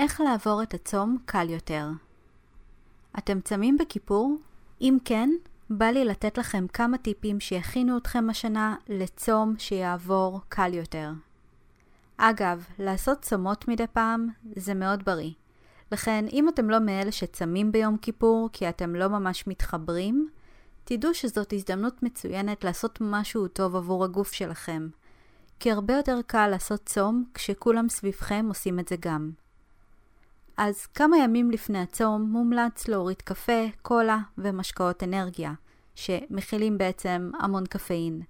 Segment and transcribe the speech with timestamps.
[0.00, 1.86] איך לעבור את הצום קל יותר.
[3.18, 4.36] אתם צמים בכיפור?
[4.80, 5.30] אם כן,
[5.70, 11.10] בא לי לתת לכם כמה טיפים שיכינו אתכם השנה לצום שיעבור קל יותר.
[12.16, 15.30] אגב, לעשות צומות מדי פעם זה מאוד בריא.
[15.92, 20.28] לכן, אם אתם לא מאלה שצמים ביום כיפור כי אתם לא ממש מתחברים,
[20.84, 24.88] תדעו שזאת הזדמנות מצוינת לעשות משהו טוב עבור הגוף שלכם.
[25.58, 29.30] כי הרבה יותר קל לעשות צום כשכולם סביבכם עושים את זה גם.
[30.62, 35.52] אז כמה ימים לפני הצום מומלץ להוריד קפה, קולה ומשקאות אנרגיה,
[35.94, 38.22] שמכילים בעצם המון קפאין,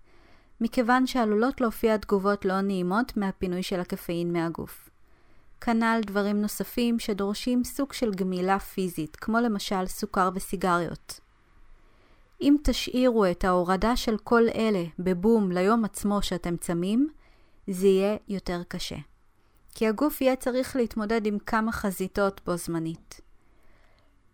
[0.60, 4.90] מכיוון שעלולות להופיע תגובות לא נעימות מהפינוי של הקפאין מהגוף.
[5.60, 11.20] כנ"ל דברים נוספים שדורשים סוג של גמילה פיזית, כמו למשל סוכר וסיגריות.
[12.40, 17.08] אם תשאירו את ההורדה של כל אלה בבום ליום עצמו שאתם צמים,
[17.66, 19.09] זה יהיה יותר קשה.
[19.74, 23.20] כי הגוף יהיה צריך להתמודד עם כמה חזיתות בו זמנית.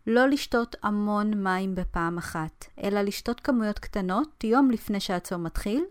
[0.07, 5.85] לא לשתות המון מים בפעם אחת, אלא לשתות כמויות קטנות יום לפני שהצום מתחיל,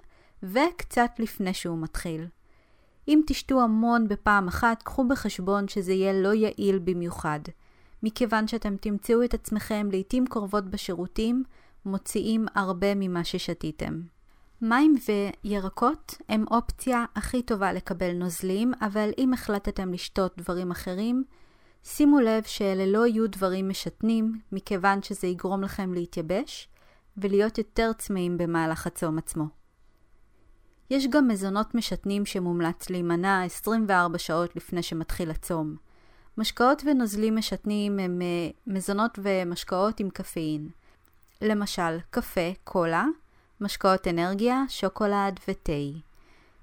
[0.43, 2.27] וקצת לפני שהוא מתחיל.
[3.07, 7.39] אם תשתו המון בפעם אחת, קחו בחשבון שזה יהיה לא יעיל במיוחד,
[8.03, 11.43] מכיוון שאתם תמצאו את עצמכם לעתים קרובות בשירותים,
[11.85, 14.14] מוציאים הרבה ממה ששתיתם.
[14.61, 14.95] מים
[15.43, 21.23] וירקות הם אופציה הכי טובה לקבל נוזלים, אבל אם החלטתם לשתות דברים אחרים,
[21.83, 26.69] שימו לב שאלה לא יהיו דברים משתנים, מכיוון שזה יגרום לכם להתייבש
[27.17, 29.45] ולהיות יותר צמאים במהלך הצום עצמו.
[30.89, 35.75] יש גם מזונות משתנים שמומלץ להימנע 24 שעות לפני שמתחיל הצום.
[36.37, 40.69] משקאות ונוזלים משתנים הם אה, מזונות ומשקאות עם קפאין.
[41.41, 43.05] למשל, קפה, קולה,
[43.61, 45.71] משקאות אנרגיה, שוקולד ותה.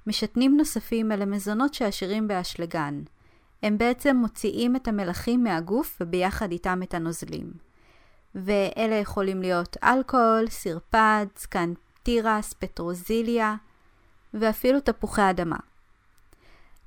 [0.07, 3.03] משתנים נוספים אלה מזונות שעשירים באשלגן.
[3.63, 7.53] הם בעצם מוציאים את המלחים מהגוף וביחד איתם את הנוזלים.
[8.35, 13.55] ואלה יכולים להיות אלכוהול, סרפד, סקן תירס, פטרוזיליה
[14.35, 15.57] ואפילו תפוחי אדמה.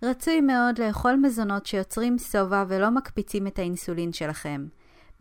[0.04, 4.66] רצוי מאוד לאכול מזונות שיוצרים שובע ולא מקפיצים את האינסולין שלכם.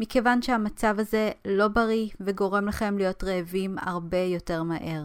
[0.00, 5.05] מכיוון שהמצב הזה לא בריא וגורם לכם להיות רעבים הרבה יותר מהר.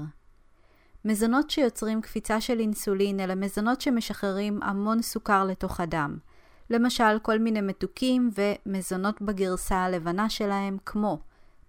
[1.05, 6.17] מזונות שיוצרים קפיצה של אינסולין אלה מזונות שמשחררים המון סוכר לתוך הדם.
[6.69, 11.19] למשל כל מיני מתוקים ומזונות בגרסה הלבנה שלהם כמו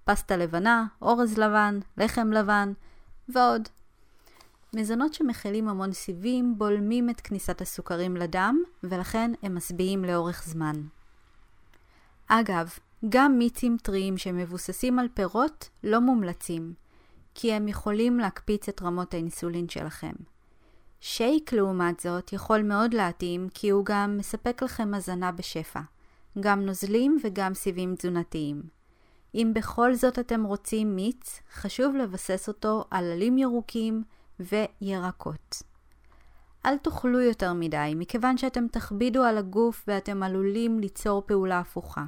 [0.04, 2.72] פסטה לבנה, אורז לבן, לחם לבן
[3.28, 3.69] ועוד.
[4.75, 10.76] מזונות שמכילים המון סיבים בולמים את כניסת הסוכרים לדם ולכן הם משביעים לאורך זמן.
[12.28, 12.70] אגב,
[13.08, 16.74] גם מיצים טריים שמבוססים על פירות לא מומלצים,
[17.34, 20.12] כי הם יכולים להקפיץ את רמות האינסולין שלכם.
[21.00, 25.80] שייק לעומת זאת יכול מאוד להתאים כי הוא גם מספק לכם הזנה בשפע,
[26.40, 28.62] גם נוזלים וגם סיבים תזונתיים.
[29.34, 34.02] אם בכל זאת אתם רוצים מיץ, חשוב לבסס אותו על עלים ירוקים
[34.40, 35.62] וירקות.
[36.66, 42.04] אל תאכלו יותר מדי, מכיוון שאתם תכבידו על הגוף ואתם עלולים ליצור פעולה הפוכה.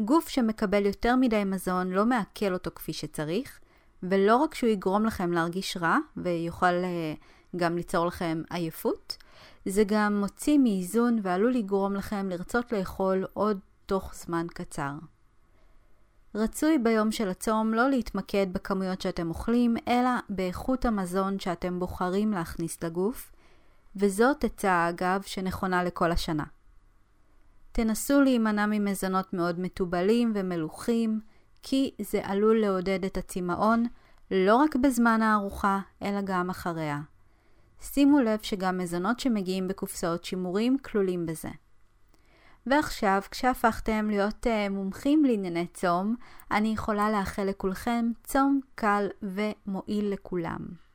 [0.00, 3.60] גוף שמקבל יותר מדי מזון לא מעכל אותו כפי שצריך,
[4.02, 9.16] ולא רק שהוא יגרום לכם להרגיש רע ויוכל uh, גם ליצור לכם עייפות,
[9.64, 14.92] זה גם מוציא מאיזון ועלול לגרום לכם לרצות לאכול עוד תוך זמן קצר.
[16.34, 22.82] רצוי ביום של הצום לא להתמקד בכמויות שאתם אוכלים, אלא באיכות המזון שאתם בוחרים להכניס
[22.82, 23.32] לגוף,
[23.96, 26.44] וזאת עצה אגב שנכונה לכל השנה.
[27.78, 31.20] תנסו להימנע ממזונות מאוד מתובלים ומלוכים,
[31.62, 33.86] כי זה עלול לעודד את הצמאון
[34.30, 37.00] לא רק בזמן הארוחה, אלא גם אחריה.
[37.80, 41.48] שימו לב שגם מזונות שמגיעים בקופסאות שימורים כלולים בזה.
[42.66, 46.16] ועכשיו, כשהפכתם להיות uh, מומחים לענייני צום,
[46.50, 50.87] אני יכולה לאחל לכולכם צום קל ומועיל לכולם.